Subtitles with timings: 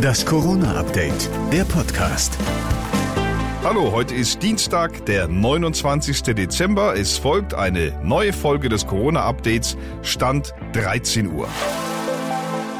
[0.00, 2.36] Das Corona-Update, der Podcast.
[3.62, 6.22] Hallo, heute ist Dienstag, der 29.
[6.34, 6.94] Dezember.
[6.96, 11.48] Es folgt eine neue Folge des Corona-Updates, Stand 13 Uhr.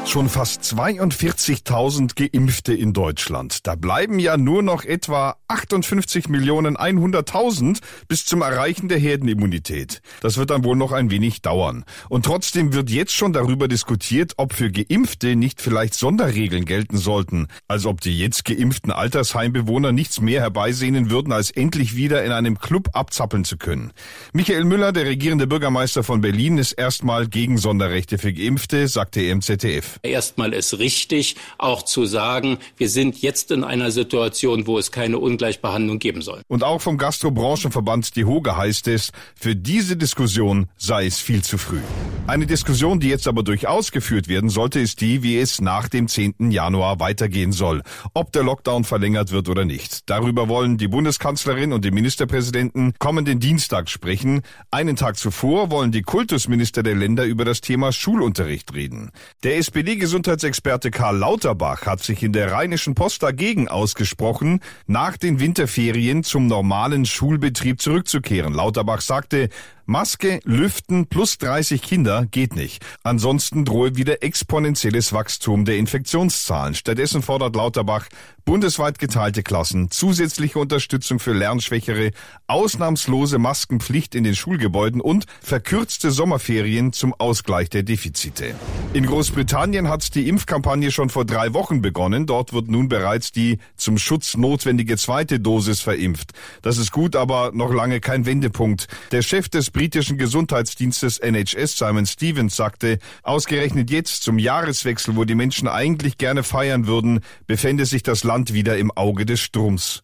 [0.07, 3.65] Schon fast 42.000 Geimpfte in Deutschland.
[3.67, 10.01] Da bleiben ja nur noch etwa 58 Millionen 100.000 bis zum Erreichen der Herdenimmunität.
[10.21, 11.85] Das wird dann wohl noch ein wenig dauern.
[12.07, 17.47] Und trotzdem wird jetzt schon darüber diskutiert, ob für Geimpfte nicht vielleicht Sonderregeln gelten sollten.
[17.67, 22.59] Als ob die jetzt geimpften Altersheimbewohner nichts mehr herbeisehnen würden, als endlich wieder in einem
[22.59, 23.91] Club abzappeln zu können.
[24.33, 29.31] Michael Müller, der regierende Bürgermeister von Berlin, ist erstmal gegen Sonderrechte für Geimpfte, sagte er
[29.31, 29.94] im ZDF.
[30.03, 35.19] Erstmal ist richtig, auch zu sagen, wir sind jetzt in einer Situation, wo es keine
[35.19, 36.41] Ungleichbehandlung geben soll.
[36.47, 41.57] Und auch vom Gastrobranchenverband Die Hoge heißt es, für diese Diskussion sei es viel zu
[41.57, 41.81] früh.
[42.27, 46.07] Eine Diskussion, die jetzt aber durchaus geführt werden sollte, ist die, wie es nach dem
[46.07, 46.49] 10.
[46.49, 47.83] Januar weitergehen soll.
[48.15, 50.09] Ob der Lockdown verlängert wird oder nicht.
[50.09, 54.41] Darüber wollen die Bundeskanzlerin und die Ministerpräsidenten kommenden Dienstag sprechen.
[54.71, 59.11] Einen Tag zuvor wollen die Kultusminister der Länder über das Thema Schulunterricht reden.
[59.43, 65.39] Der SPD SPD-Gesundheitsexperte Karl Lauterbach hat sich in der Rheinischen Post dagegen ausgesprochen, nach den
[65.39, 68.55] Winterferien zum normalen Schulbetrieb zurückzukehren.
[68.55, 69.49] Lauterbach sagte,
[69.85, 72.83] Maske, Lüften plus 30 Kinder geht nicht.
[73.03, 76.73] Ansonsten drohe wieder exponentielles Wachstum der Infektionszahlen.
[76.73, 78.07] Stattdessen fordert Lauterbach
[78.45, 82.11] bundesweit geteilte Klassen, zusätzliche Unterstützung für Lernschwächere,
[82.47, 88.55] ausnahmslose Maskenpflicht in den Schulgebäuden und verkürzte Sommerferien zum Ausgleich der Defizite.
[88.93, 92.27] In Großbritannien hat die Impfkampagne schon vor drei Wochen begonnen.
[92.27, 96.31] Dort wird nun bereits die zum Schutz notwendige zweite Dosis verimpft.
[96.61, 98.87] Das ist gut, aber noch lange kein Wendepunkt.
[99.11, 105.35] Der Chef des britischen Gesundheitsdienstes NHS Simon Stevens sagte, ausgerechnet jetzt zum Jahreswechsel, wo die
[105.35, 110.01] Menschen eigentlich gerne feiern würden, befände sich das Land wieder im Auge des Sturms.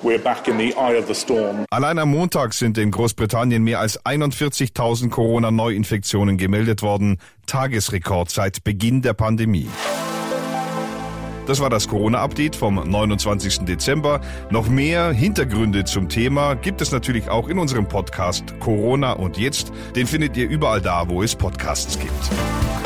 [1.70, 7.18] Allein am Montag sind in Großbritannien mehr als 41.000 Corona-Neuinfektionen gemeldet worden.
[7.46, 9.68] Tagesrekord seit Beginn der Pandemie.
[11.46, 13.66] Das war das Corona-Update vom 29.
[13.66, 14.22] Dezember.
[14.50, 19.74] Noch mehr Hintergründe zum Thema gibt es natürlich auch in unserem Podcast Corona und jetzt.
[19.94, 22.81] Den findet ihr überall da, wo es Podcasts gibt.